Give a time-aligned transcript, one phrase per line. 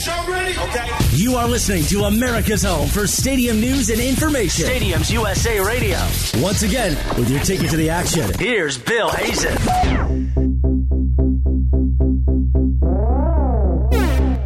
[0.00, 0.58] show ready?
[0.58, 0.88] Okay.
[1.12, 4.66] You are listening to America's home for stadium news and information.
[4.66, 5.98] Stadiums USA Radio.
[6.42, 8.30] Once again, with your ticket to the action.
[8.38, 9.54] Here's Bill Hazen.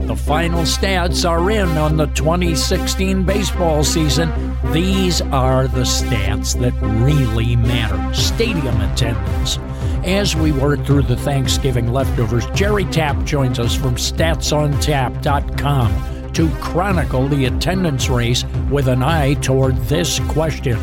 [0.09, 4.33] The final stats are in on the 2016 baseball season.
[4.73, 9.59] These are the stats that really matter stadium attendance.
[10.05, 17.27] As we work through the Thanksgiving leftovers, Jerry Tapp joins us from StatsOnTap.com to chronicle
[17.27, 20.77] the attendance race with an eye toward this question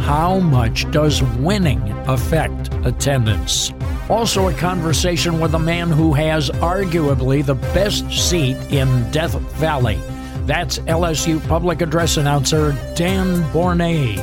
[0.00, 3.72] How much does winning affect attendance?
[4.10, 9.98] Also, a conversation with a man who has arguably the best seat in Death Valley.
[10.44, 14.18] That's LSU public address announcer Dan Borne.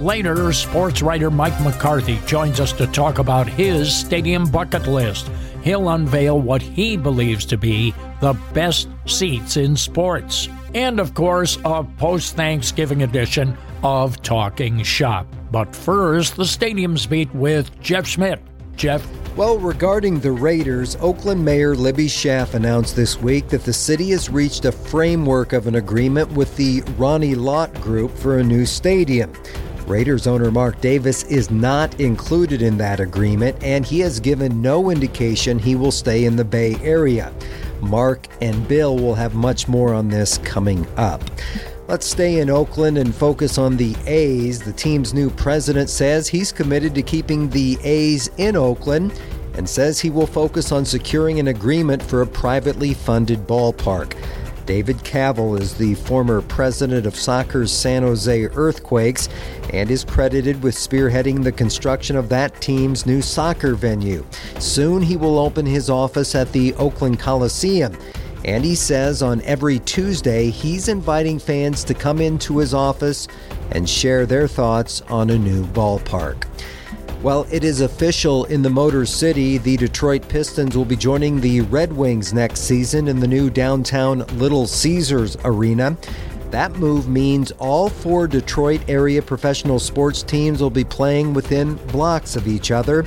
[0.00, 5.30] Later, sports writer Mike McCarthy joins us to talk about his stadium bucket list.
[5.62, 10.50] He'll unveil what he believes to be the best seats in sports.
[10.74, 15.26] And of course, a post Thanksgiving edition of Talking Shop.
[15.50, 18.40] But first, the Stadiums Beat with Jeff Schmidt.
[18.76, 19.06] Jeff?
[19.34, 24.28] Well, regarding the Raiders, Oakland Mayor Libby Schaaf announced this week that the city has
[24.28, 29.32] reached a framework of an agreement with the Ronnie Lott Group for a new stadium.
[29.86, 34.90] Raiders owner Mark Davis is not included in that agreement, and he has given no
[34.90, 37.32] indication he will stay in the Bay Area.
[37.80, 41.22] Mark and Bill will have much more on this coming up.
[41.86, 44.60] Let's stay in Oakland and focus on the A's.
[44.60, 49.12] The team's new president says he's committed to keeping the A's in Oakland
[49.54, 54.16] and says he will focus on securing an agreement for a privately funded ballpark.
[54.66, 59.28] David Kaval is the former president of soccer's San Jose Earthquakes
[59.72, 64.26] and is credited with spearheading the construction of that team's new soccer venue.
[64.58, 67.96] Soon he will open his office at the Oakland Coliseum.
[68.44, 73.28] And he says on every Tuesday he's inviting fans to come into his office
[73.70, 76.44] and share their thoughts on a new ballpark.
[77.26, 79.58] Well, it is official in the Motor City.
[79.58, 84.20] The Detroit Pistons will be joining the Red Wings next season in the new downtown
[84.38, 85.96] Little Caesars Arena.
[86.52, 92.36] That move means all four Detroit area professional sports teams will be playing within blocks
[92.36, 93.04] of each other.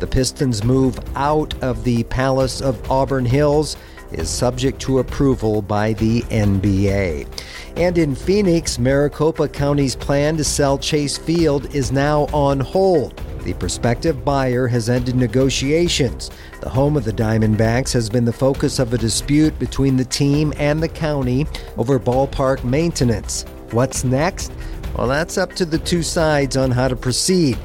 [0.00, 3.76] The Pistons' move out of the Palace of Auburn Hills
[4.10, 7.28] is subject to approval by the NBA.
[7.76, 13.22] And in Phoenix, Maricopa County's plan to sell Chase Field is now on hold.
[13.42, 16.30] The prospective buyer has ended negotiations.
[16.60, 20.52] The home of the Diamondbacks has been the focus of a dispute between the team
[20.58, 21.46] and the county
[21.78, 23.44] over ballpark maintenance.
[23.70, 24.52] What's next?
[24.96, 27.56] Well, that's up to the two sides on how to proceed.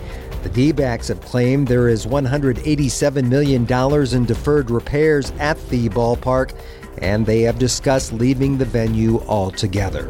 [0.43, 3.65] The D backs have claimed there is $187 million
[4.13, 6.55] in deferred repairs at the ballpark,
[6.99, 10.09] and they have discussed leaving the venue altogether.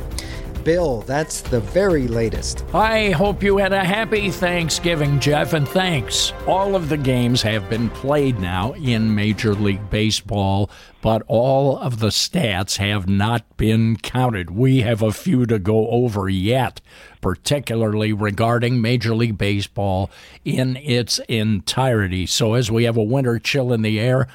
[0.65, 2.65] Bill, that's the very latest.
[2.73, 6.33] I hope you had a happy Thanksgiving, Jeff, and thanks.
[6.47, 10.71] All of the games have been played now in Major League Baseball,
[11.01, 14.49] but all of the stats have not been counted.
[14.49, 16.81] We have a few to go over yet
[17.25, 20.11] particularly regarding Major League Baseball
[20.43, 22.27] in its entirety.
[22.27, 24.27] So, as we have a winter chill in the air,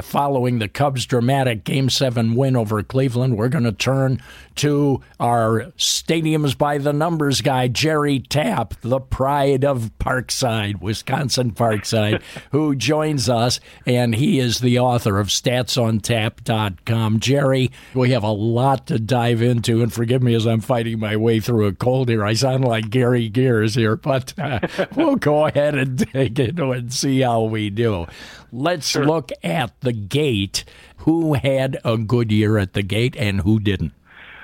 [0.00, 4.22] following the Cubs' dramatic Game 7 win over Cleveland, we're going to turn
[4.54, 12.22] to our Stadiums by the Numbers guy, Jerry Tapp, the pride of Parkside, Wisconsin Parkside,
[12.52, 17.20] who joins us, and he is the author of StatsOnTap.com.
[17.20, 21.16] Jerry, we have a lot to dive into, and forgive me as I'm fighting my
[21.16, 22.24] way through a cold here.
[22.24, 24.60] I sound like Gary Gears here, but uh,
[24.94, 28.06] we'll go ahead and dig into it and see how we do.
[28.52, 29.04] Let's sure.
[29.04, 30.64] look at the gate.
[31.04, 33.92] Who had a good year at the gate and who didn't?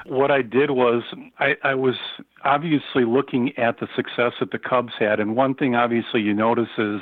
[0.09, 1.03] What I did was
[1.39, 1.97] I, I was
[2.44, 6.69] obviously looking at the success that the Cubs had, and one thing obviously you notice
[6.78, 7.00] is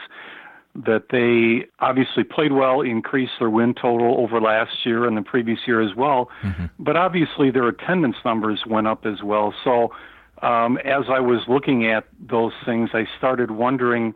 [0.75, 5.61] that they obviously played well, increased their win total over last year and the previous
[5.67, 6.29] year as well.
[6.43, 6.65] Mm-hmm.
[6.81, 9.55] But obviously their attendance numbers went up as well.
[9.63, 9.93] So
[10.43, 14.15] um, as I was looking at those things, I started wondering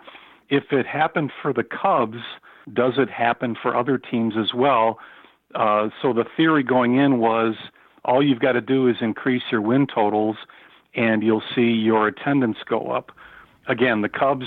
[0.51, 2.19] if it happened for the Cubs,
[2.73, 4.99] does it happen for other teams as well?
[5.55, 7.55] Uh, so the theory going in was
[8.09, 10.37] all you've got to do is increase your win totals,
[10.95, 13.13] and you'll see your attendance go up.
[13.69, 14.47] Again, the Cubs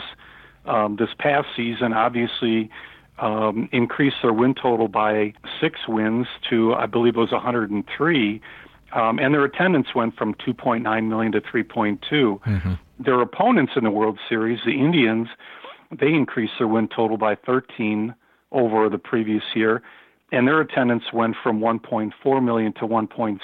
[0.66, 2.72] um, this past season obviously
[3.20, 8.42] um, increased their win total by six wins to I believe it was 103
[8.94, 12.00] um, and their attendance went from 2.9 million to 3.2.
[12.02, 12.74] Mm-hmm.
[13.00, 15.28] Their opponents in the World Series, the Indians,
[15.92, 18.14] they increased their win total by 13
[18.52, 19.82] over the previous year,
[20.32, 23.40] and their attendance went from 1.4 million to 1.6.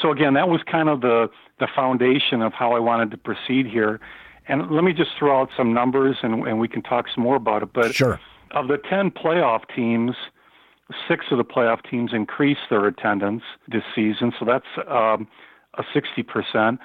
[0.00, 1.28] So again, that was kind of the
[1.60, 4.00] the foundation of how I wanted to proceed here.
[4.48, 7.36] And let me just throw out some numbers, and, and we can talk some more
[7.36, 7.72] about it.
[7.72, 8.20] But sure.
[8.50, 10.16] of the 10 playoff teams,
[11.08, 15.28] six of the playoff teams increased their attendance this season, so that's um,
[15.74, 16.78] a 60%.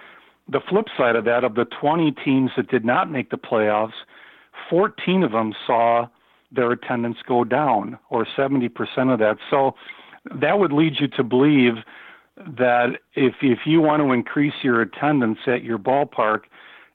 [0.48, 3.94] The flip side of that, of the 20 teams that did not make the playoffs,
[4.70, 6.08] 14 of them saw
[6.52, 8.70] their attendance go down, or 70%
[9.14, 9.38] of that.
[9.50, 9.76] So
[10.34, 11.76] that would lead you to believe
[12.38, 16.42] that if if you want to increase your attendance at your ballpark,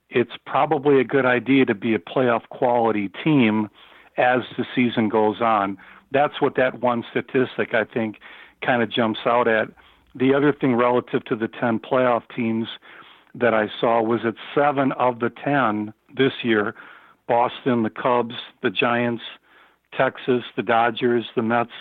[0.09, 3.69] it's probably a good idea to be a playoff quality team
[4.17, 5.77] as the season goes on.
[6.11, 8.17] That's what that one statistic I think
[8.65, 9.69] kind of jumps out at.
[10.15, 12.67] The other thing relative to the 10 playoff teams
[13.33, 16.73] that I saw was that seven of the 10 this year
[17.27, 19.23] Boston, the Cubs, the Giants,
[19.97, 21.71] Texas, the Dodgers, the Mets,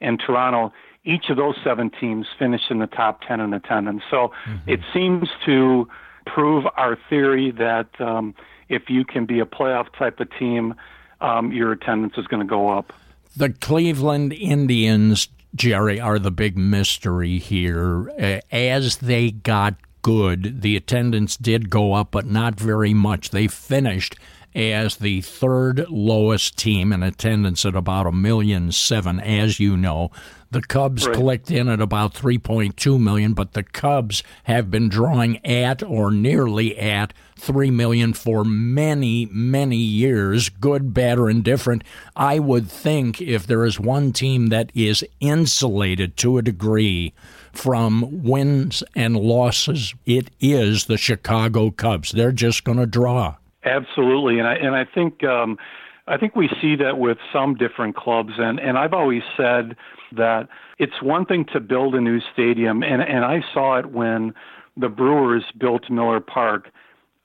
[0.00, 0.72] and Toronto
[1.06, 4.02] each of those seven teams finished in the top 10 in attendance.
[4.10, 4.68] So mm-hmm.
[4.68, 5.88] it seems to
[6.26, 8.34] prove our theory that um,
[8.68, 10.74] if you can be a playoff type of team,
[11.20, 12.92] um, your attendance is going to go up.
[13.36, 18.10] The Cleveland Indians, Jerry, are the big mystery here.
[18.50, 23.30] As they got good, the attendance did go up, but not very much.
[23.30, 24.16] They finished
[24.56, 30.10] as the third lowest team in attendance at about a million seven, as you know.
[30.50, 31.14] The Cubs right.
[31.14, 36.78] collect in at about 3.2 million, but the Cubs have been drawing at or nearly
[36.78, 41.84] at 3 million for many, many years, good, bad, or indifferent.
[42.14, 47.12] I would think if there is one team that is insulated to a degree
[47.52, 52.12] from wins and losses, it is the Chicago Cubs.
[52.12, 53.36] They're just going to draw.
[53.66, 55.58] Absolutely, and I and I think um,
[56.06, 59.76] I think we see that with some different clubs, and and I've always said
[60.12, 60.48] that
[60.78, 64.32] it's one thing to build a new stadium, and, and I saw it when
[64.76, 66.70] the Brewers built Miller Park.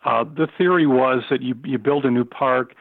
[0.03, 2.73] Uh, the theory was that you, you build a new park,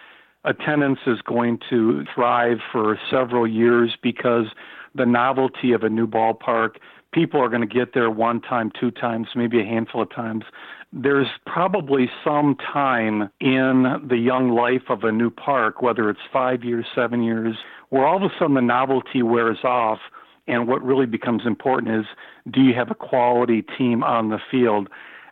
[0.45, 4.47] attendance is going to thrive for several years because
[4.95, 6.77] the novelty of a new ballpark,
[7.13, 10.45] people are going to get there one time, two times, maybe a handful of times.
[10.93, 16.65] There's probably some time in the young life of a new park, whether it's five
[16.65, 17.57] years, seven years,
[17.91, 20.01] where all of a sudden the novelty wears off
[20.49, 22.07] and what really becomes important is
[22.51, 24.89] do you have a quality team on the field?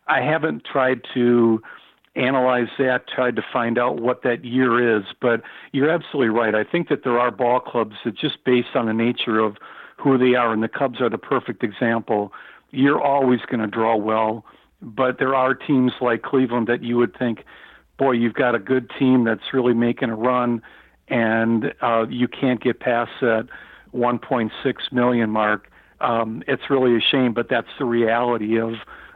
[0.06, 1.60] I haven't tried to
[2.14, 6.54] analyze that, tried to find out what that year is, but you're absolutely right.
[6.54, 9.56] I think that there are ball clubs that just based on the nature of
[9.96, 12.32] who they are, and the Cubs are the perfect example,
[12.70, 14.44] you're always going to draw well.
[14.80, 17.44] But there are teams like Cleveland that you would think,
[17.98, 20.62] boy, you've got a good team that's really making a run
[21.08, 23.48] and uh, you can't get past that
[23.94, 24.50] 1.6
[24.92, 25.70] million mark.
[26.00, 28.74] Um, it's really a shame, but that's the reality of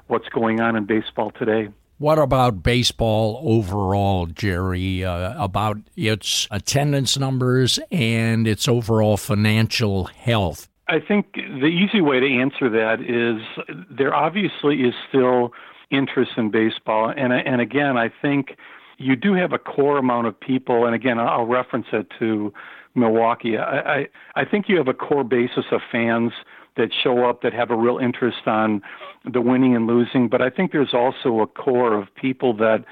[0.09, 1.69] what's going on in baseball today.
[1.99, 5.05] What about baseball overall, Jerry?
[5.05, 10.69] Uh, about its attendance numbers and its overall financial health?
[10.93, 13.43] I think the easy way to answer that is
[13.91, 15.53] there obviously is still
[15.91, 18.57] interest in baseball, and and again, I think
[18.99, 22.53] you do have a core amount of people, and again, I'll reference it to
[22.95, 23.57] Milwaukee.
[23.57, 26.33] I, I, I think you have a core basis of fans
[26.77, 28.83] that show up that have a real interest on
[29.25, 32.85] the winning and losing, but I think there's also a core of people that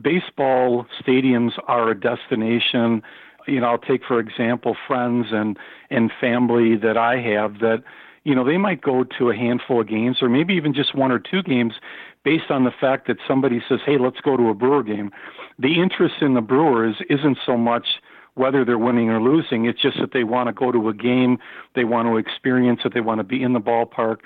[0.00, 3.02] baseball stadiums are a destination.
[3.46, 5.58] You know, I'll take for example friends and
[5.90, 7.82] and family that I have that
[8.24, 11.10] you know they might go to a handful of games or maybe even just one
[11.12, 11.74] or two games
[12.22, 15.10] based on the fact that somebody says, "Hey, let's go to a Brewer game."
[15.58, 18.00] The interest in the Brewers isn't so much
[18.34, 19.66] whether they're winning or losing.
[19.66, 21.38] It's just that they want to go to a game,
[21.74, 24.18] they want to experience it, they want to be in the ballpark,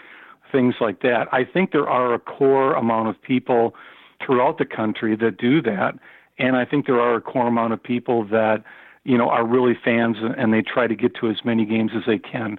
[0.53, 1.27] things like that.
[1.33, 3.75] I think there are a core amount of people
[4.25, 5.95] throughout the country that do that,
[6.39, 8.63] and I think there are a core amount of people that
[9.05, 12.03] you know are really fans and they try to get to as many games as
[12.07, 12.59] they can.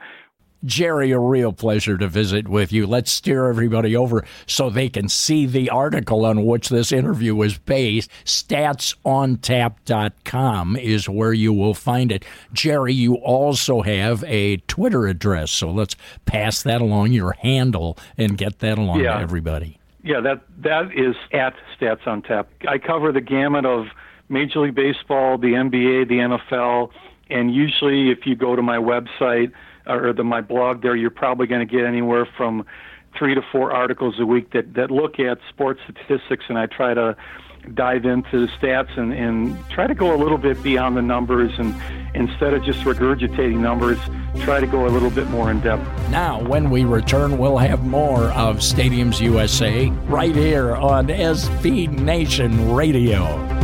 [0.64, 2.88] Jerry, a real pleasure to visit with you.
[2.88, 7.60] Let's steer everybody over so they can see the article on which this interview is
[7.60, 8.10] based.
[8.26, 12.26] StatsOnTap.com is where you will find it.
[12.52, 18.36] Jerry, you also have a Twitter address, so let's pass that along, your handle, and
[18.38, 19.14] get that along yeah.
[19.14, 19.78] to everybody.
[20.04, 22.48] Yeah, that that is at Stats on Tap.
[22.68, 23.88] I cover the gamut of
[24.30, 26.90] Major League Baseball, the NBA, the NFL,
[27.30, 29.52] and usually if you go to my website,
[29.88, 32.66] uh, or the, my blog there, you're probably going to get anywhere from
[33.18, 36.94] three to four articles a week that, that look at sports statistics, and I try
[36.94, 37.16] to
[37.74, 41.52] dive into the stats and, and try to go a little bit beyond the numbers
[41.58, 41.76] and
[42.14, 43.98] instead of just regurgitating numbers,
[44.42, 45.84] try to go a little bit more in depth.
[46.10, 52.72] Now, when we return, we'll have more of Stadiums USA right here on SB Nation
[52.72, 53.55] Radio.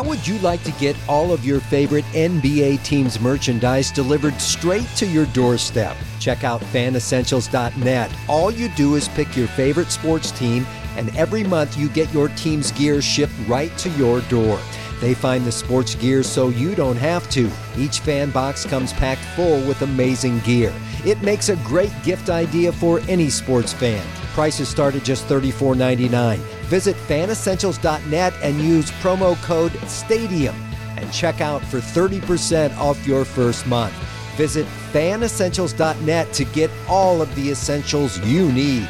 [0.00, 4.88] How would you like to get all of your favorite NBA teams merchandise delivered straight
[4.96, 5.94] to your doorstep?
[6.18, 8.10] Check out fanessentials.net.
[8.26, 10.66] All you do is pick your favorite sports team,
[10.96, 14.58] and every month you get your team's gear shipped right to your door.
[15.02, 17.50] They find the sports gear so you don't have to.
[17.76, 20.72] Each fan box comes packed full with amazing gear.
[21.04, 24.06] It makes a great gift idea for any sports fan.
[24.32, 26.38] Prices start at just $34.99.
[26.66, 30.54] Visit fanessentials.net and use promo code STADIUM
[30.96, 33.94] and check out for 30% off your first month.
[34.36, 38.88] Visit fanessentials.net to get all of the essentials you need.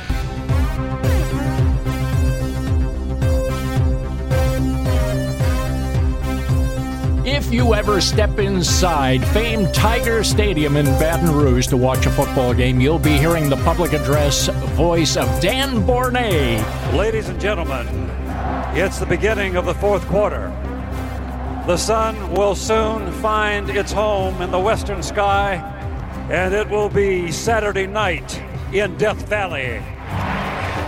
[7.40, 12.52] If you ever step inside famed Tiger Stadium in Baton Rouge to watch a football
[12.52, 16.12] game, you'll be hearing the public address voice of Dan Borne.
[16.94, 17.88] Ladies and gentlemen,
[18.76, 20.48] it's the beginning of the fourth quarter.
[21.66, 25.54] The sun will soon find its home in the western sky,
[26.30, 29.82] and it will be Saturday night in Death Valley.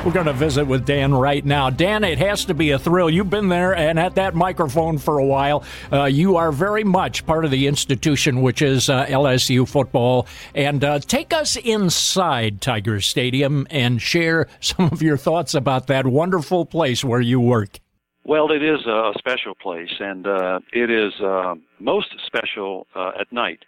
[0.04, 1.70] We're going to visit with Dan right now.
[1.70, 3.08] Dan, it has to be a thrill.
[3.08, 5.62] You've been there and at that microphone for a while.
[5.92, 10.26] Uh, you are very much part of the institution, which is uh, LSU football.
[10.56, 16.04] And uh, take us inside Tiger Stadium and share some of your thoughts about that
[16.04, 17.78] wonderful place where you work.
[18.24, 23.32] Well, it is a special place, and uh, it is uh, most special uh, at
[23.32, 23.60] night.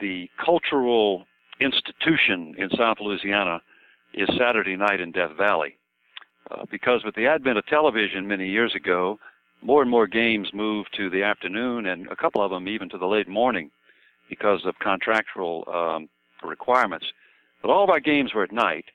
[0.00, 1.26] the cultural
[1.60, 3.60] institution in South Louisiana
[4.14, 5.76] is Saturday night in Death Valley.
[6.50, 9.18] Uh, because with the advent of television many years ago,
[9.62, 12.98] more and more games moved to the afternoon and a couple of them even to
[12.98, 13.70] the late morning
[14.28, 16.08] because of contractual um,
[16.48, 17.06] requirements.
[17.62, 18.86] But all of our games were at night,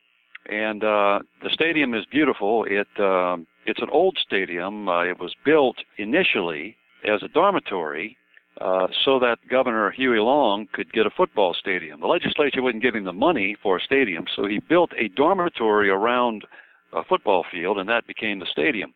[0.50, 2.66] and uh, the stadium is beautiful.
[2.68, 4.88] It um, it's an old stadium.
[4.90, 8.18] Uh, it was built initially as a dormitory
[8.62, 12.00] uh, so that Governor Huey Long could get a football stadium.
[12.00, 15.90] The legislature wouldn't give him the money for a stadium, so he built a dormitory
[15.90, 16.46] around
[16.94, 18.94] a football field, and that became the stadium.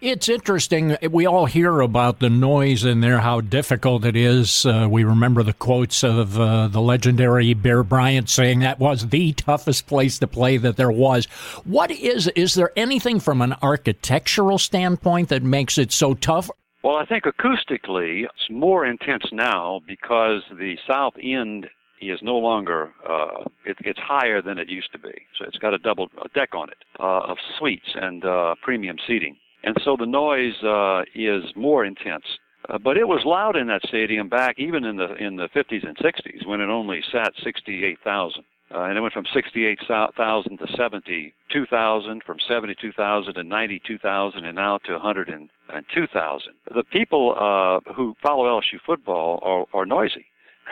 [0.00, 0.96] It's interesting.
[1.10, 4.66] We all hear about the noise in there, how difficult it is.
[4.66, 9.32] Uh, we remember the quotes of uh, the legendary Bear Bryant saying that was the
[9.34, 11.26] toughest place to play that there was.
[11.64, 16.50] What is, is there anything from an architectural standpoint that makes it so tough?
[16.86, 21.66] Well, I think acoustically it's more intense now because the south end
[22.00, 25.26] is no longer uh, it, it's higher than it used to be.
[25.36, 28.98] So it's got a double a deck on it uh, of suites and uh, premium
[29.04, 32.38] seating, and so the noise uh, is more intense.
[32.68, 35.84] Uh, but it was loud in that stadium back even in the in the 50s
[35.84, 38.44] and 60s when it only sat 68,000.
[38.74, 44.92] Uh, and it went from 68,000 to 72,000, from 72,000 to 92,000, and now to
[44.92, 46.52] 102,000.
[46.74, 50.26] The people uh, who follow LSU football are, are noisy.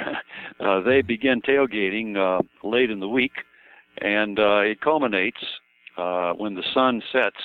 [0.60, 3.44] uh, they begin tailgating uh, late in the week,
[4.02, 5.44] and uh, it culminates
[5.96, 7.36] uh, when the sun sets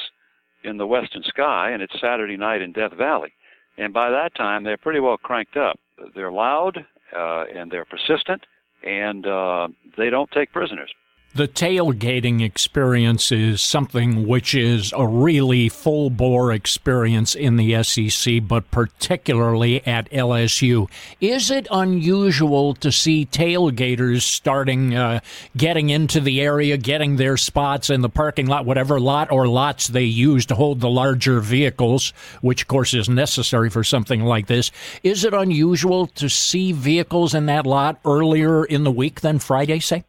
[0.64, 3.34] in the western sky, and it's Saturday night in Death Valley.
[3.78, 5.80] And by that time, they're pretty well cranked up.
[6.16, 8.46] They're loud uh, and they're persistent
[8.84, 9.68] and uh,
[9.98, 10.92] they don't take prisoners.
[11.36, 18.48] The tailgating experience is something which is a really full bore experience in the SEC,
[18.48, 20.90] but particularly at LSU.
[21.22, 25.20] Is it unusual to see tailgaters starting uh,
[25.56, 29.88] getting into the area, getting their spots in the parking lot, whatever lot or lots
[29.88, 34.48] they use to hold the larger vehicles, which of course is necessary for something like
[34.48, 34.72] this?
[35.04, 39.80] Is it unusual to see vehicles in that lot earlier in the week than Friday,
[39.80, 40.04] say?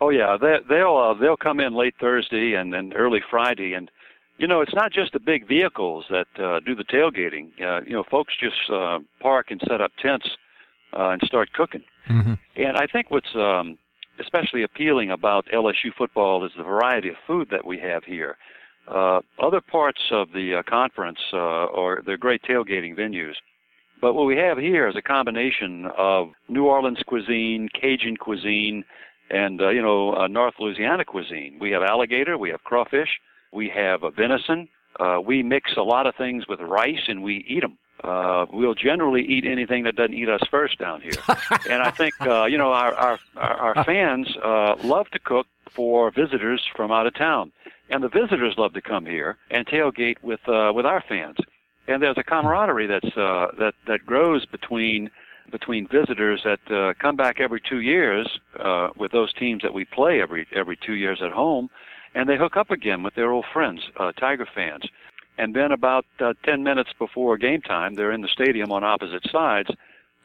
[0.00, 3.90] Oh yeah, they, they'll uh, they'll come in late Thursday and then early Friday, and
[4.38, 7.50] you know it's not just the big vehicles that uh, do the tailgating.
[7.60, 10.28] Uh, you know, folks just uh, park and set up tents
[10.96, 11.82] uh, and start cooking.
[12.08, 12.34] Mm-hmm.
[12.56, 13.78] And I think what's um,
[14.20, 18.36] especially appealing about LSU football is the variety of food that we have here.
[18.88, 23.34] Uh, other parts of the uh, conference uh, are they're great tailgating venues.
[24.00, 28.84] But what we have here is a combination of New Orleans cuisine, Cajun cuisine,
[29.30, 31.58] and uh, you know uh, North Louisiana cuisine.
[31.60, 33.20] We have alligator, we have crawfish,
[33.52, 34.68] we have uh, venison.
[34.98, 37.78] Uh, we mix a lot of things with rice and we eat them.
[38.04, 41.12] uh, we'll generally eat anything that doesn't eat us first down here.
[41.70, 46.10] and I think uh, you know our our our, fans uh, love to cook for
[46.10, 47.52] visitors from out of town,
[47.88, 51.36] and the visitors love to come here and tailgate with uh, with our fans.
[51.88, 55.10] And there's a camaraderie that's uh, that that grows between
[55.50, 58.28] between visitors that uh, come back every two years
[58.58, 61.68] uh, with those teams that we play every every two years at home,
[62.14, 64.84] and they hook up again with their old friends, uh, Tiger fans.
[65.38, 69.24] And then about uh, 10 minutes before game time, they're in the stadium on opposite
[69.30, 69.70] sides,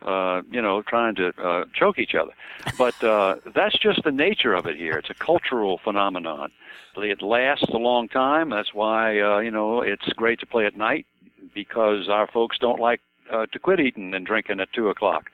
[0.02, 2.34] uh, you know, trying to uh, choke each other.
[2.78, 4.98] But uh, that's just the nature of it here.
[4.98, 6.52] It's a cultural phenomenon.
[6.98, 8.50] It lasts a long time.
[8.50, 11.06] That's why, uh, you know, it's great to play at night
[11.54, 13.00] because our folks don't like
[13.32, 15.26] uh, to quit eating and drinking at two o'clock.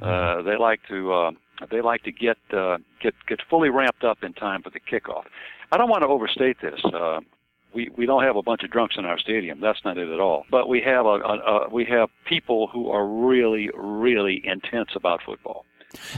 [0.00, 1.30] Uh, they like to uh,
[1.70, 5.24] they like to get uh, get get fully ramped up in time for the kickoff.
[5.72, 6.80] I don't want to overstate this.
[6.84, 7.20] Uh,
[7.74, 9.60] we we don't have a bunch of drunks in our stadium.
[9.60, 10.44] That's not it at all.
[10.50, 15.20] But we have a, a, a we have people who are really really intense about
[15.24, 15.64] football.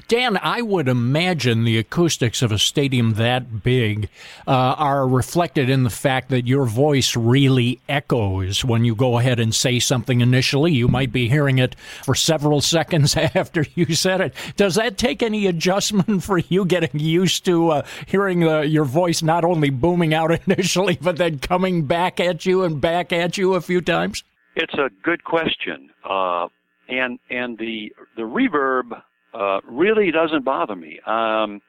[0.08, 4.08] Dan, I would imagine the acoustics of a stadium that big
[4.46, 9.40] uh, are reflected in the fact that your voice really echoes when you go ahead
[9.40, 10.72] and say something initially.
[10.72, 14.34] You might be hearing it for several seconds after you said it.
[14.56, 19.44] Does that take any adjustment for you getting used to uh, hearing your voice not
[19.44, 23.60] only booming out initially, but then coming back at you and back at you a
[23.60, 24.24] few times?
[24.56, 25.90] It's a good question.
[26.08, 26.48] Uh,
[26.88, 29.02] and and the the reverb
[29.34, 31.00] uh, really doesn't bother me.
[31.06, 31.60] Um,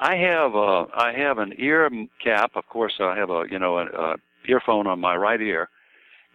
[0.00, 1.90] I have a I have an ear
[2.22, 2.52] cap.
[2.54, 4.16] Of course, I have a you know a, a
[4.48, 5.68] earphone on my right ear,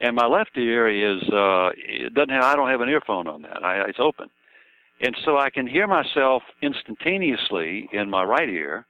[0.02, 2.44] and my left ear is uh, it doesn't have.
[2.44, 3.64] I don't have an earphone on that.
[3.64, 4.30] I, it's open,
[5.02, 8.86] and so I can hear myself instantaneously in my right ear,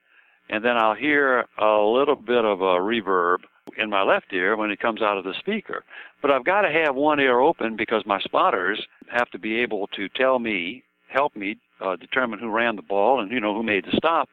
[0.50, 3.40] and then I'll hear a little bit of a reverb
[3.78, 5.84] in my left ear when it comes out of the speaker.
[6.22, 8.82] But I've got to have one ear open because my spotters
[9.12, 13.20] have to be able to tell me, help me uh, determine who ran the ball
[13.20, 14.30] and you know who made the stop.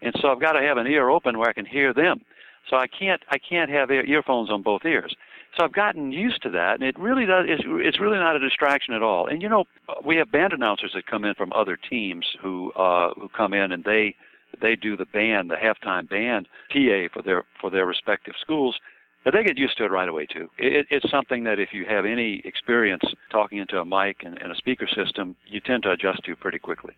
[0.00, 2.22] And so I've got to have an ear open where I can hear them.
[2.68, 5.14] So I can't I can't have ear- earphones on both ears.
[5.56, 7.44] So I've gotten used to that, and it really does.
[7.46, 9.26] It's, it's really not a distraction at all.
[9.26, 9.64] And you know,
[10.04, 13.72] we have band announcers that come in from other teams who uh, who come in
[13.72, 14.14] and they
[14.60, 18.76] they do the band, the halftime band PA for their for their respective schools.
[19.24, 20.50] But they get used to it right away too.
[20.58, 24.50] It, it's something that if you have any experience talking into a mic and, and
[24.50, 26.94] a speaker system, you tend to adjust to pretty quickly.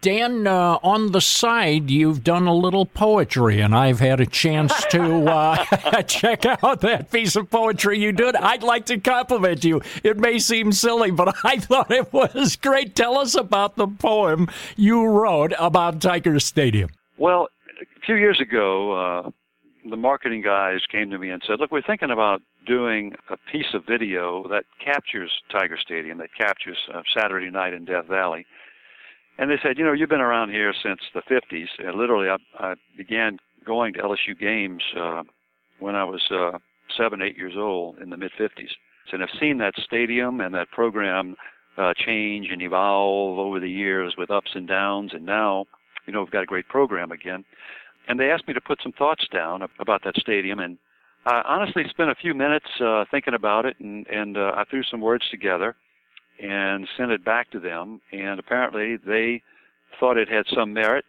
[0.00, 4.72] Dan, uh, on the side, you've done a little poetry, and I've had a chance
[4.86, 8.34] to uh, check out that piece of poetry you did.
[8.34, 9.82] I'd like to compliment you.
[10.02, 12.96] It may seem silly, but I thought it was great.
[12.96, 16.90] Tell us about the poem you wrote about Tiger Stadium.
[17.18, 17.48] Well,
[17.80, 18.92] a few years ago,
[19.26, 19.30] uh,
[19.88, 23.72] the marketing guys came to me and said, "Look, we're thinking about doing a piece
[23.74, 28.46] of video that captures Tiger Stadium, that captures uh, Saturday night in Death Valley."
[29.38, 31.68] And they said, "You know, you've been around here since the '50s.
[31.78, 35.22] Uh, literally, I, I began going to LSU games uh,
[35.78, 36.58] when I was uh,
[36.96, 38.70] seven, eight years old in the mid '50s,
[39.12, 41.36] and I've seen that stadium and that program
[41.78, 45.66] uh, change and evolve over the years with ups and downs, and now."
[46.06, 47.44] You know, we've got a great program again
[48.10, 50.78] and they asked me to put some thoughts down about that stadium and
[51.26, 54.82] I honestly spent a few minutes uh, thinking about it and, and uh, I threw
[54.82, 55.76] some words together
[56.42, 59.42] and sent it back to them and apparently they
[60.00, 61.04] thought it had some merit.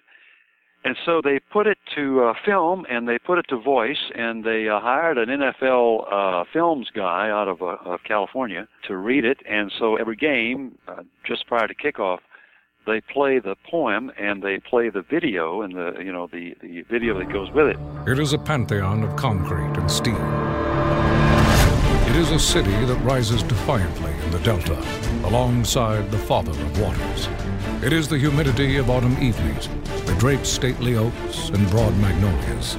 [0.84, 4.44] And so they put it to uh, film and they put it to voice and
[4.44, 9.26] they uh, hired an NFL uh, films guy out of, uh, of California to read
[9.26, 12.20] it and so every game uh, just prior to kickoff
[12.86, 16.82] they play the poem and they play the video and the you know the, the
[16.84, 17.78] video that goes with it.
[18.08, 20.16] It is a pantheon of concrete and steel.
[22.10, 24.78] It is a city that rises defiantly in the delta,
[25.24, 27.30] alongside the father of waters.
[27.84, 29.70] It is the humidity of autumn evenings,
[30.06, 32.78] the draped stately oaks and broad magnolias.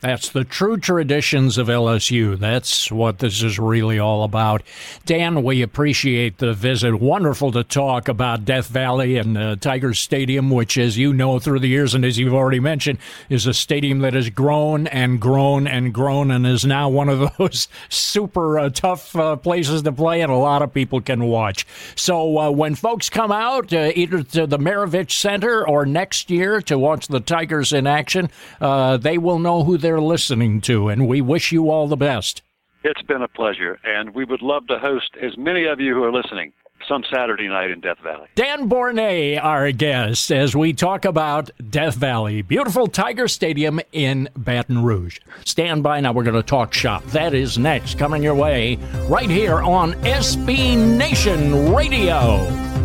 [0.00, 2.38] That's the true traditions of LSU.
[2.38, 4.62] That's what this is really all about.
[5.04, 7.00] Dan, we appreciate the visit.
[7.00, 11.60] Wonderful to talk about Death Valley and uh, Tigers Stadium, which, as you know through
[11.60, 12.98] the years and as you've already mentioned,
[13.30, 17.32] is a stadium that has grown and grown and grown and is now one of
[17.38, 21.66] those super uh, tough uh, places to play, and a lot of people can watch.
[21.94, 26.60] So uh, when folks come out, uh, either to the Maravich Center or next year
[26.62, 28.30] to watch the Tigers in action,
[28.60, 32.42] uh, they will know who they're listening to, and we wish you all the best.
[32.84, 36.04] It's been a pleasure, and we would love to host as many of you who
[36.04, 36.52] are listening.
[36.86, 38.28] some Saturday night in Death Valley.
[38.34, 44.84] Dan Borne, our guest, as we talk about Death Valley, beautiful Tiger Stadium in Baton
[44.84, 45.18] Rouge.
[45.44, 46.12] Stand by now.
[46.12, 47.04] We're going to talk shop.
[47.06, 48.76] That is next, coming your way
[49.08, 52.75] right here on SB Nation Radio.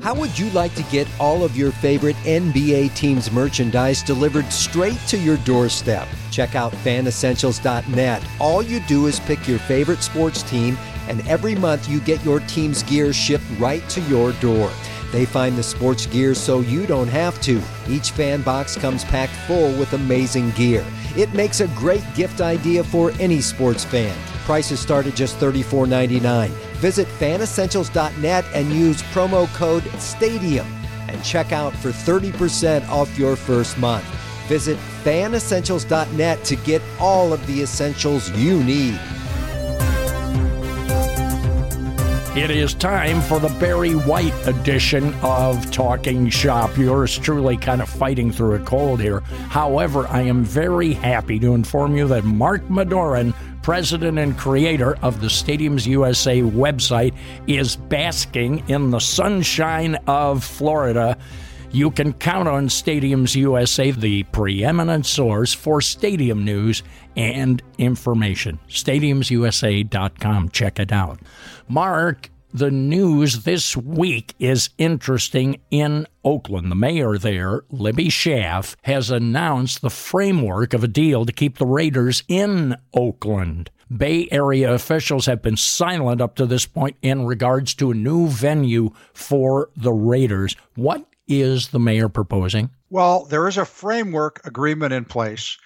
[0.00, 4.98] How would you like to get all of your favorite NBA teams merchandise delivered straight
[5.08, 6.06] to your doorstep?
[6.30, 8.24] Check out fanessentials.net.
[8.38, 12.38] All you do is pick your favorite sports team, and every month you get your
[12.40, 14.70] team's gear shipped right to your door.
[15.10, 17.60] They find the sports gear so you don't have to.
[17.88, 20.86] Each fan box comes packed full with amazing gear.
[21.16, 24.16] It makes a great gift idea for any sports fan.
[24.44, 26.67] Prices start at just $34.99.
[26.78, 30.66] Visit fanessentials.net and use promo code STADIUM
[31.08, 34.04] and check out for 30% off your first month.
[34.46, 38.98] Visit fanessentials.net to get all of the essentials you need.
[42.38, 46.76] It is time for the Barry White edition of Talking Shop.
[46.78, 49.20] Yours truly kind of fighting through a cold here.
[49.48, 53.34] However, I am very happy to inform you that Mark Madoran,
[53.68, 57.14] president and creator of the Stadiums USA website,
[57.46, 61.18] is basking in the sunshine of Florida.
[61.70, 66.82] You can count on Stadiums USA, the preeminent source for stadium news
[67.14, 68.58] and information.
[68.70, 70.48] StadiumsUSA.com.
[70.48, 71.20] Check it out.
[71.68, 76.72] Mark, the news this week is interesting in Oakland.
[76.72, 81.66] The mayor there, Libby Schaaf, has announced the framework of a deal to keep the
[81.66, 83.70] Raiders in Oakland.
[83.96, 88.26] Bay Area officials have been silent up to this point in regards to a new
[88.26, 90.56] venue for the Raiders.
[90.74, 92.70] What is the mayor proposing?
[92.90, 95.58] Well, there is a framework agreement in place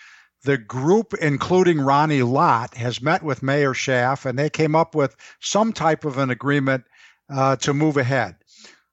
[0.45, 5.17] the group, including Ronnie Lott, has met with Mayor Schaaf and they came up with
[5.41, 6.85] some type of an agreement
[7.31, 8.37] uh, to move ahead.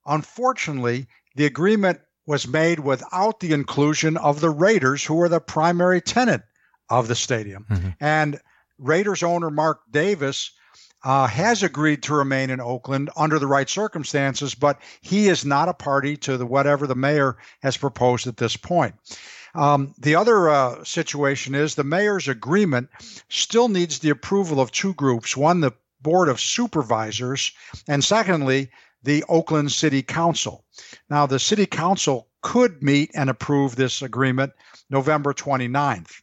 [0.06, 6.02] Unfortunately, the agreement was made without the inclusion of the Raiders, who are the primary
[6.02, 6.44] tenant
[6.90, 7.66] of the stadium.
[7.70, 7.90] Mm-hmm.
[8.00, 8.40] And
[8.78, 10.52] Raiders owner Mark Davis
[11.04, 15.70] uh, has agreed to remain in Oakland under the right circumstances, but he is not
[15.70, 18.96] a party to the whatever the mayor has proposed at this point.
[19.56, 22.90] Um, the other uh, situation is the mayor's agreement
[23.30, 27.52] still needs the approval of two groups one, the Board of Supervisors,
[27.88, 28.70] and secondly,
[29.04, 30.64] the Oakland City Council.
[31.10, 34.54] Now, the City Council could meet and approve this agreement
[34.90, 36.22] November 29th.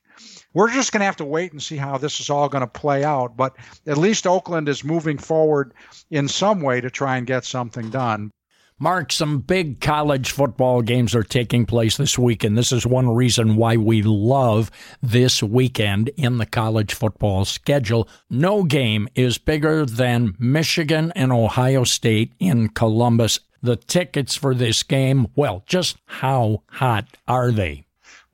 [0.54, 2.66] We're just going to have to wait and see how this is all going to
[2.66, 3.54] play out, but
[3.86, 5.74] at least Oakland is moving forward
[6.10, 8.30] in some way to try and get something done.
[8.78, 13.08] Mark, some big college football games are taking place this week, and this is one
[13.08, 18.06] reason why we love this weekend in the college football schedule.
[18.28, 23.40] No game is bigger than Michigan and Ohio State in Columbus.
[23.62, 27.85] The tickets for this game, well, just how hot are they?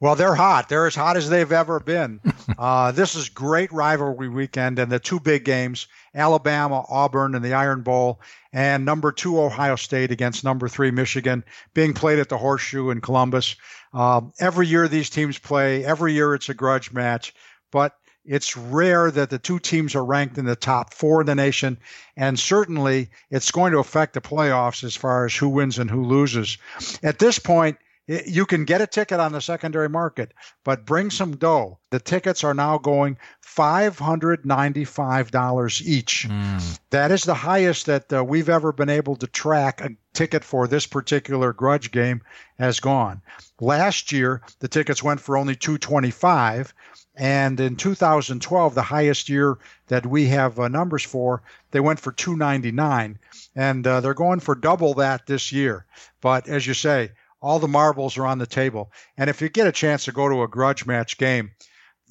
[0.03, 0.69] Well, they're hot.
[0.69, 2.21] They're as hot as they've ever been.
[2.59, 7.55] uh, this is great rivalry weekend, and the two big games Alabama, Auburn, and the
[7.55, 8.21] Iron Bowl,
[8.53, 13.01] and number two, Ohio State against number three, Michigan, being played at the Horseshoe in
[13.01, 13.55] Columbus.
[13.93, 17.33] Um, every year these teams play, every year it's a grudge match,
[17.71, 21.37] but it's rare that the two teams are ranked in the top four in the
[21.37, 21.79] nation,
[22.17, 26.03] and certainly it's going to affect the playoffs as far as who wins and who
[26.05, 26.59] loses.
[27.05, 27.79] At this point,
[28.27, 30.33] you can get a ticket on the secondary market,
[30.65, 31.79] but bring some dough.
[31.91, 36.29] The tickets are now going $595 each.
[36.29, 36.81] Mm.
[36.91, 40.69] That is the highest that uh, we've ever been able to track a ticket for
[40.69, 42.23] this particular grudge game
[42.59, 43.23] has gone.
[43.61, 46.73] Last year, the tickets went for only 225
[47.15, 52.11] and in 2012 the highest year that we have uh, numbers for they went for
[52.11, 53.19] 299
[53.55, 55.85] and uh, they're going for double that this year
[56.23, 57.11] but as you say
[57.43, 58.91] all the marbles are on the table.
[59.19, 61.51] And if you get a chance to go to a grudge match game,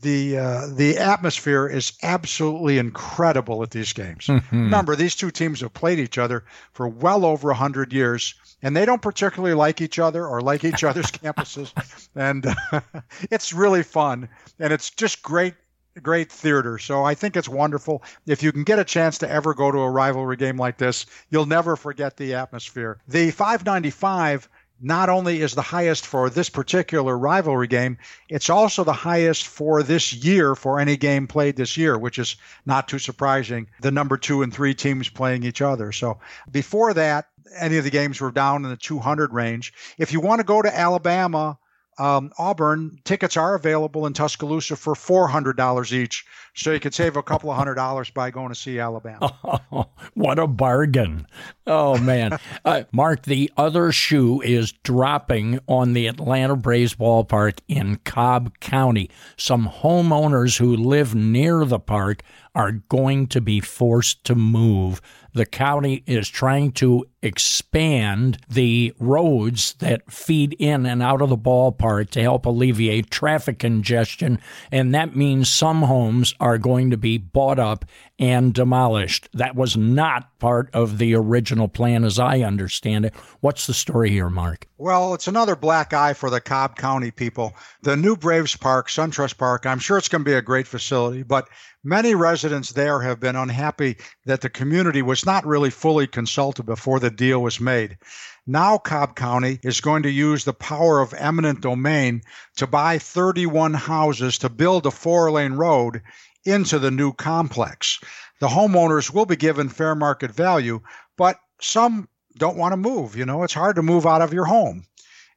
[0.02, 4.28] the uh, the atmosphere is absolutely incredible at these games.
[4.28, 4.64] Mm-hmm.
[4.64, 8.86] Remember, these two teams have played each other for well over hundred years, and they
[8.86, 11.72] don't particularly like each other or like each other's campuses.
[12.16, 12.82] And uh,
[13.32, 14.28] it's really fun,
[14.60, 15.54] and it's just great
[16.02, 16.78] great theater.
[16.78, 18.04] So I think it's wonderful.
[18.26, 21.06] If you can get a chance to ever go to a rivalry game like this,
[21.30, 23.00] you'll never forget the atmosphere.
[23.08, 24.48] The 595
[24.82, 27.98] not only is the highest for this particular rivalry game,
[28.30, 32.36] it's also the highest for this year for any game played this year, which is
[32.66, 33.68] not too surprising.
[33.82, 35.92] The number two and three teams playing each other.
[35.92, 36.20] So
[36.52, 39.74] before that, any of the games were down in the 200 range.
[39.98, 41.58] If you want to go to Alabama,
[41.98, 46.26] um, Auburn, tickets are available in Tuscaloosa for $400 each.
[46.54, 49.62] So you could save a couple of hundred dollars by going to see Alabama.
[50.14, 51.26] What a bargain.
[51.68, 52.40] Oh, man.
[52.66, 59.10] uh, Mark, the other shoe is dropping on the Atlanta Braves ballpark in Cobb County.
[59.38, 65.02] Some homeowners who live near the park are going to be forced to move.
[65.34, 71.38] The county is trying to expand the roads that feed in and out of the
[71.38, 74.40] ballpark to help alleviate traffic congestion.
[74.72, 77.86] And that means some homes are going to be bought up
[78.22, 79.28] and demolished.
[79.34, 83.16] That was not part of the original plan, as I understand it.
[83.40, 84.68] What's the story here, Mark?
[84.78, 87.54] Well, it's another black eye for the Cobb County people.
[87.82, 91.24] The new Braves Park, SunTrust Park, I'm sure it's going to be a great facility,
[91.24, 91.50] but
[91.84, 97.00] Many residents there have been unhappy that the community was not really fully consulted before
[97.00, 97.98] the deal was made.
[98.46, 102.22] Now, Cobb County is going to use the power of eminent domain
[102.58, 106.04] to buy 31 houses to build a four lane road
[106.46, 108.00] into the new complex.
[108.40, 110.82] The homeowners will be given fair market value,
[111.18, 113.16] but some don't want to move.
[113.16, 114.86] You know, it's hard to move out of your home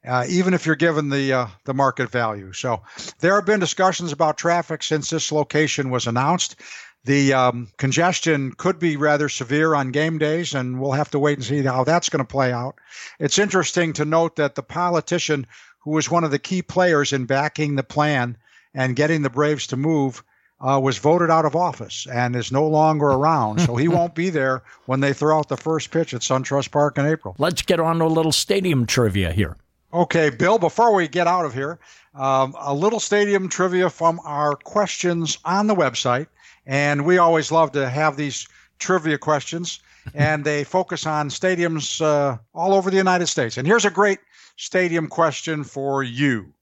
[0.07, 2.53] uh, even if you're given the uh, the market value.
[2.53, 2.83] So
[3.19, 6.57] there have been discussions about traffic since this location was announced.
[7.05, 11.37] The um, congestion could be rather severe on game days, and we'll have to wait
[11.37, 12.75] and see how that's going to play out.
[13.19, 15.45] It's interesting to note that the politician
[15.79, 18.37] who was one of the key players in backing the plan
[18.73, 20.23] and getting the Braves to move
[20.61, 23.59] uh, was voted out of office and is no longer around.
[23.61, 26.97] so he won't be there when they throw out the first pitch at SunTrust Park
[26.97, 27.35] in April.
[27.37, 29.57] Let's get on to a little stadium trivia here.
[29.93, 31.79] Okay, Bill, before we get out of here,
[32.15, 36.27] um, a little stadium trivia from our questions on the website.
[36.65, 38.47] And we always love to have these
[38.79, 39.79] trivia questions,
[40.13, 43.57] and they focus on stadiums uh, all over the United States.
[43.57, 44.19] And here's a great
[44.57, 46.53] stadium question for you.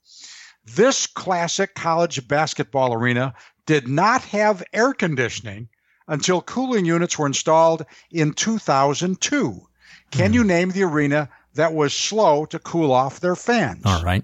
[0.66, 3.34] This classic college basketball arena
[3.66, 5.70] did not have air conditioning
[6.08, 9.68] until cooling units were installed in 2002.
[10.12, 10.34] Can mm.
[10.34, 13.84] you name the arena that was slow to cool off their fans.
[13.86, 14.24] All right.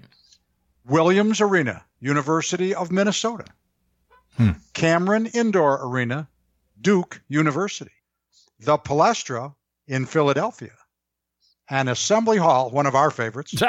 [0.84, 3.44] Williams Arena, University of Minnesota.
[4.36, 4.50] Hmm.
[4.72, 6.28] Cameron Indoor Arena,
[6.80, 7.92] Duke University.
[8.60, 9.54] The Palestra
[9.86, 10.72] in Philadelphia.
[11.68, 13.54] And Assembly Hall, one of our favorites.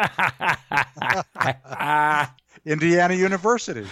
[2.65, 3.85] Indiana University.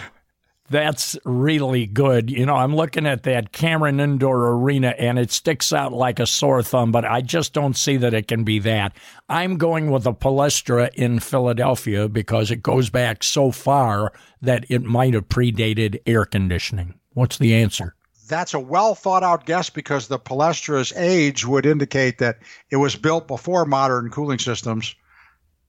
[0.70, 2.30] That's really good.
[2.30, 6.26] You know, I'm looking at that Cameron Indoor Arena and it sticks out like a
[6.26, 8.92] sore thumb, but I just don't see that it can be that.
[9.28, 14.84] I'm going with the Palestra in Philadelphia because it goes back so far that it
[14.84, 16.94] might have predated air conditioning.
[17.14, 17.96] What's the answer?
[18.28, 22.38] That's a well thought out guess because the Palestra's age would indicate that
[22.70, 24.94] it was built before modern cooling systems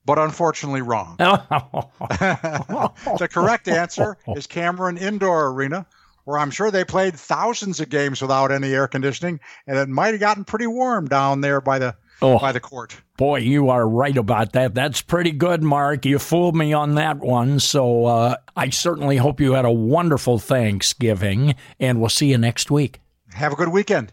[0.04, 1.16] but unfortunately wrong.
[1.18, 5.86] the correct answer is Cameron Indoor Arena,
[6.24, 10.14] where I'm sure they played thousands of games without any air conditioning, and it might
[10.14, 12.96] have gotten pretty warm down there by the oh, by the court.
[13.16, 14.74] Boy, you are right about that.
[14.74, 16.04] That's pretty good, Mark.
[16.04, 17.60] You fooled me on that one.
[17.60, 22.70] So uh, I certainly hope you had a wonderful Thanksgiving, and we'll see you next
[22.70, 23.00] week.
[23.34, 24.12] Have a good weekend.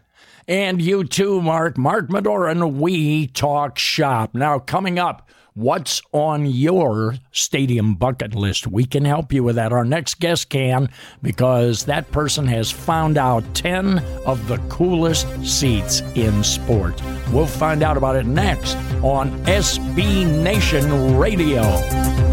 [0.50, 1.78] And you too, Mark.
[1.78, 4.34] Mark Medoran, We Talk Shop.
[4.34, 8.68] Now, coming up, What's on your stadium bucket list?
[8.68, 9.72] We can help you with that.
[9.72, 10.88] Our next guest can
[11.22, 17.02] because that person has found out 10 of the coolest seats in sport.
[17.32, 22.29] We'll find out about it next on SB Nation Radio.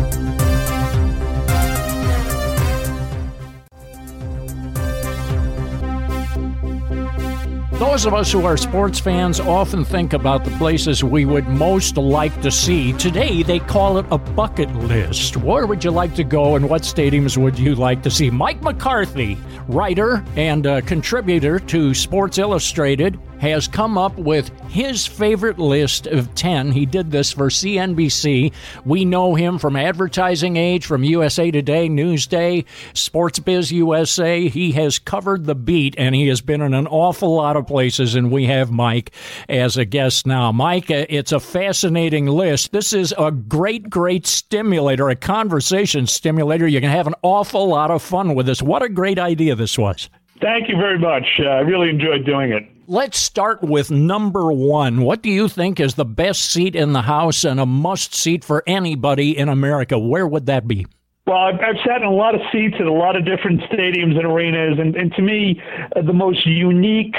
[7.79, 11.95] Those of us who are sports fans often think about the places we would most
[11.95, 12.91] like to see.
[12.93, 15.37] Today, they call it a bucket list.
[15.37, 18.31] Where would you like to go and what stadiums would you like to see?
[18.31, 19.37] Mike McCarthy,
[19.67, 26.33] writer and uh, contributor to Sports Illustrated, has come up with his favorite list of
[26.35, 26.71] 10.
[26.71, 28.53] He did this for CNBC.
[28.85, 34.47] We know him from Advertising Age, from USA Today, Newsday, Sports Biz USA.
[34.47, 38.15] He has covered the beat and he has been in an awful lot of places,
[38.15, 39.11] and we have Mike
[39.49, 40.51] as a guest now.
[40.51, 42.71] Mike, uh, it's a fascinating list.
[42.71, 46.67] This is a great, great stimulator, a conversation stimulator.
[46.67, 48.61] You can have an awful lot of fun with this.
[48.61, 50.09] What a great idea this was.
[50.41, 51.25] Thank you very much.
[51.39, 52.67] Uh, I really enjoyed doing it.
[52.89, 55.01] Let's start with number one.
[55.01, 58.45] What do you think is the best seat in the House and a must seat
[58.45, 59.99] for anybody in America?
[59.99, 60.87] Where would that be?
[61.25, 64.15] Well, I've, I've sat in a lot of seats at a lot of different stadiums
[64.15, 65.61] and arenas, and, and to me,
[65.97, 67.13] uh, the most unique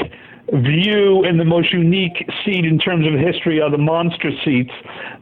[0.55, 4.73] view and the most unique seat in terms of history are the monster seats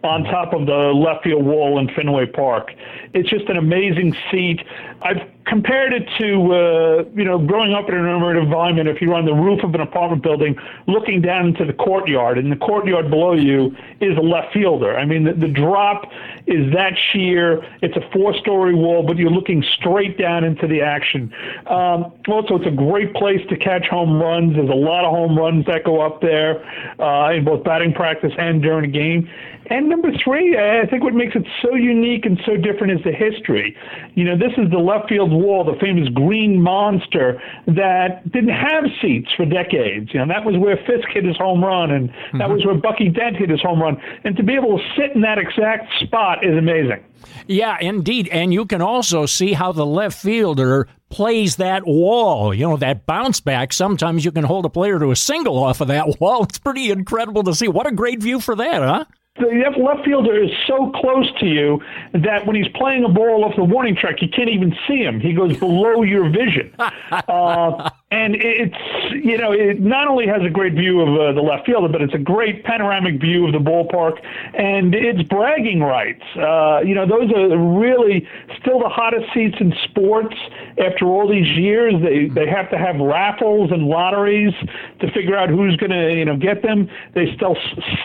[0.04, 2.70] on top of the left field wall in Fenway Park.
[3.14, 4.60] It's just an amazing seat.
[5.02, 8.88] I've compared it to, uh, you know, growing up in an urban environment.
[8.88, 10.56] If you're on the roof of an apartment building
[10.88, 14.96] looking down into the courtyard, and the courtyard below you is a left fielder.
[14.96, 16.10] I mean, the, the drop
[16.46, 17.62] is that sheer.
[17.80, 21.32] It's a four-story wall, but you're looking straight down into the action.
[21.66, 24.54] Um, also, it's a great place to catch home runs.
[24.56, 26.64] There's a lot of home runs that go up there
[27.00, 29.28] uh, in both batting practice and during a game.
[29.70, 33.12] And number three, I think what makes it so unique and so different is the
[33.12, 33.76] history.
[34.14, 38.84] You know, this is the left field wall, the famous green monster that didn't have
[39.02, 40.10] seats for decades.
[40.12, 42.38] You know, that was where Fisk hit his home run, and mm-hmm.
[42.38, 44.00] that was where Bucky Dent hit his home run.
[44.24, 47.04] And to be able to sit in that exact spot is amazing.
[47.46, 48.28] Yeah, indeed.
[48.28, 52.54] And you can also see how the left fielder plays that wall.
[52.54, 53.72] You know, that bounce back.
[53.72, 56.44] Sometimes you can hold a player to a single off of that wall.
[56.44, 57.68] It's pretty incredible to see.
[57.68, 59.04] What a great view for that, huh?
[59.38, 61.80] The left fielder is so close to you
[62.12, 65.20] that when he's playing a ball off the warning track, you can't even see him.
[65.20, 66.74] He goes below your vision.
[67.28, 68.76] Uh, and it's,
[69.24, 72.00] you know, it not only has a great view of uh, the left fielder, but
[72.00, 74.22] it's a great panoramic view of the ballpark
[74.54, 76.22] and it's bragging rights.
[76.36, 78.28] Uh, you know, those are really
[78.60, 80.36] still the hottest seats in sports
[80.78, 81.94] after all these years.
[82.00, 84.54] They, they have to have raffles and lotteries
[85.00, 86.88] to figure out who's going to, you know, get them.
[87.14, 87.56] They still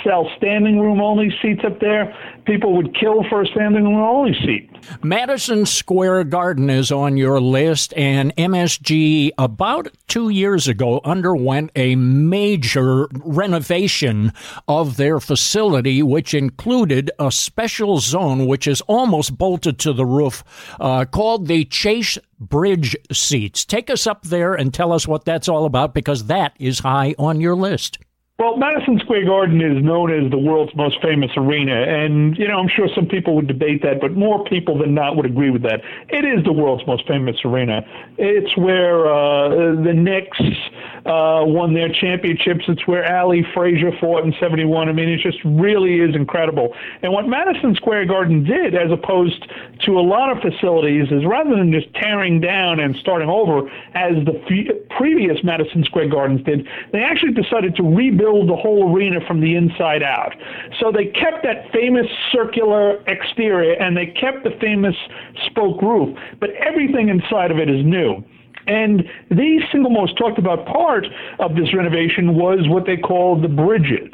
[0.03, 2.17] sell standing room only seats up there.
[2.45, 4.70] People would kill for a standing room only seat.
[5.03, 11.95] Madison Square Garden is on your list, and MSG about two years ago underwent a
[11.95, 14.33] major renovation
[14.67, 20.43] of their facility, which included a special zone which is almost bolted to the roof
[20.79, 23.65] uh, called the Chase Bridge seats.
[23.65, 27.15] Take us up there and tell us what that's all about because that is high
[27.17, 27.99] on your list.
[28.41, 32.57] Well, Madison Square Garden is known as the world's most famous arena, and you know
[32.57, 35.61] I'm sure some people would debate that, but more people than not would agree with
[35.61, 35.81] that.
[36.09, 37.85] It is the world's most famous arena.
[38.17, 40.41] It's where uh, the Knicks
[41.05, 42.65] uh, won their championships.
[42.67, 44.89] It's where Ali Frazier fought in '71.
[44.89, 46.73] I mean, it just really is incredible.
[47.03, 49.45] And what Madison Square Garden did, as opposed
[49.85, 54.17] to a lot of facilities, is rather than just tearing down and starting over, as
[54.25, 59.19] the f- previous Madison Square Gardens did, they actually decided to rebuild the whole arena
[59.27, 60.33] from the inside out.
[60.79, 64.95] So they kept that famous circular exterior and they kept the famous
[65.47, 68.23] spoke roof, but everything inside of it is new.
[68.67, 71.05] And the single most talked about part
[71.39, 74.13] of this renovation was what they call the bridges.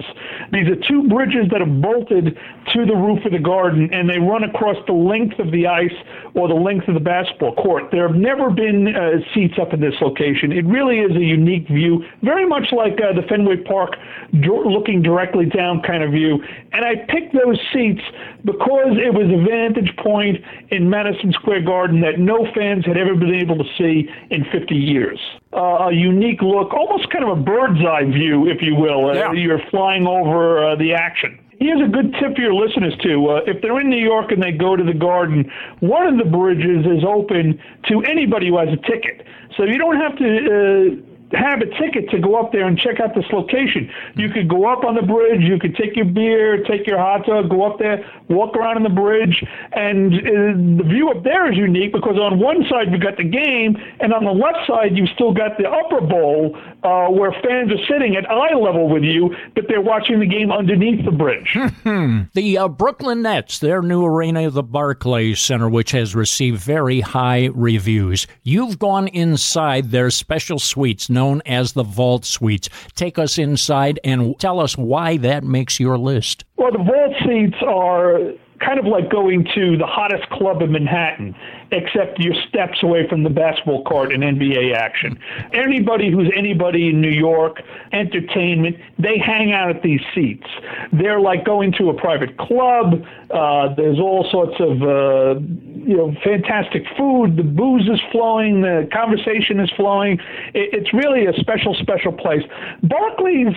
[0.52, 2.38] These are two bridges that are bolted
[2.74, 5.96] to the roof of the garden and they run across the length of the ice
[6.36, 7.86] or the length of the basketball court.
[7.92, 10.52] There have never been uh, seats up in this location.
[10.52, 13.96] It really is a unique view, very much like uh, the Fenway Park
[14.34, 16.44] looking directly down kind of view.
[16.72, 18.02] And I picked those seats
[18.46, 20.38] because it was a vantage point
[20.70, 24.76] in Madison Square Garden that no fans had ever been able to see in 50
[24.76, 25.20] years.
[25.54, 29.10] Uh, a unique look, almost kind of a bird's eye view, if you will.
[29.10, 29.32] Uh, yeah.
[29.34, 31.40] You're flying over uh, the action.
[31.60, 33.28] Here's a good tip for your listeners too.
[33.28, 36.30] Uh, if they're in New York and they go to the Garden, one of the
[36.30, 39.26] bridges is open to anybody who has a ticket,
[39.58, 43.00] so you don't have to uh, have a ticket to go up there and check
[43.00, 43.92] out this location.
[44.16, 47.26] You could go up on the bridge, you could take your beer, take your hot
[47.26, 51.52] dog, go up there, walk around on the bridge, and uh, the view up there
[51.52, 54.96] is unique because on one side you've got the game, and on the left side
[54.96, 59.04] you've still got the upper bowl uh, where fans are sitting at eye level with
[59.04, 61.58] you, but they're watching the game underneath the bridge.
[62.34, 67.50] the uh, Brooklyn Nets, their new arena, the Barclays Center, which has received very high
[67.54, 68.28] reviews.
[68.44, 72.70] You've gone inside their special suites known as the Vault Suites.
[72.96, 76.46] Take us inside and tell us why that makes your list.
[76.58, 81.36] Well, the Vault Suites are kind of like going to the hottest club in Manhattan
[81.72, 85.20] except you're steps away from the basketball court in NBA action.
[85.54, 90.48] Anybody who's anybody in New York, entertainment, they hang out at these seats.
[90.94, 93.04] They're like going to a private club.
[93.32, 95.40] Uh, there's all sorts of uh,
[95.88, 97.38] you know fantastic food.
[97.38, 98.62] The booze is flowing.
[98.62, 100.20] The conversation is flowing.
[100.54, 102.44] It, it's really a special, special place.
[102.84, 103.56] Barclays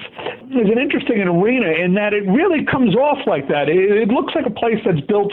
[0.55, 3.69] is an interesting arena in that it really comes off like that.
[3.69, 5.33] It, it looks like a place that's built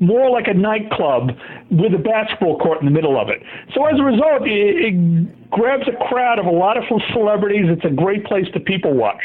[0.00, 1.30] more like a nightclub
[1.70, 3.42] with a basketball court in the middle of it.
[3.74, 7.66] So as a result, it, it grabs a crowd of a lot of celebrities.
[7.68, 9.22] It's a great place to people watch.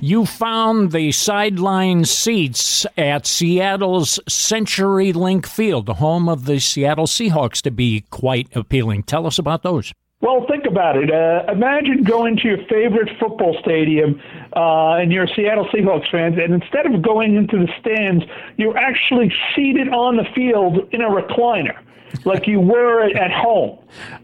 [0.00, 7.62] You found the sideline seats at Seattle's CenturyLink Field, the home of the Seattle Seahawks,
[7.62, 9.04] to be quite appealing.
[9.04, 9.92] Tell us about those.
[10.20, 11.10] Well, think about it.
[11.10, 14.20] Uh, imagine going to your favorite football stadium
[14.56, 18.24] uh, and you're a Seattle Seahawks fans, and instead of going into the stands,
[18.56, 21.76] you're actually seated on the field in a recliner
[22.24, 23.78] like you were at home.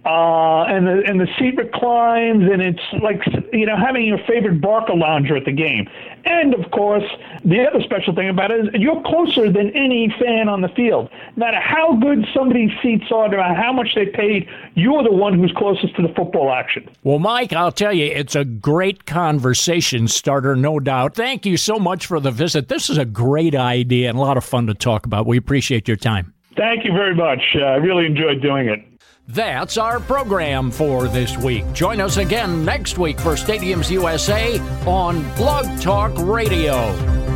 [0.04, 3.20] Uh, and the and the seat reclines, and it's like
[3.52, 5.86] you know having your favorite Barcalounger at the game.
[6.24, 7.04] And of course,
[7.44, 11.10] the other special thing about it is you're closer than any fan on the field.
[11.36, 15.12] No matter how good somebody's seats are, no matter how much they paid, you're the
[15.12, 16.88] one who's closest to the football action.
[17.02, 21.14] Well, Mike, I'll tell you, it's a great conversation starter, no doubt.
[21.14, 22.68] Thank you so much for the visit.
[22.68, 25.26] This is a great idea and a lot of fun to talk about.
[25.26, 26.34] We appreciate your time.
[26.58, 27.40] Thank you very much.
[27.54, 28.84] Uh, I really enjoyed doing it.
[29.28, 31.70] That's our program for this week.
[31.72, 37.27] Join us again next week for Stadiums USA on Blog Talk Radio.